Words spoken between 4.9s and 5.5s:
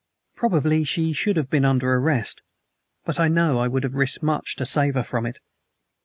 her from it.